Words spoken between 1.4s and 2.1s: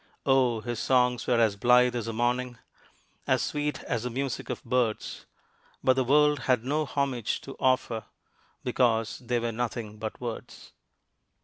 blithe as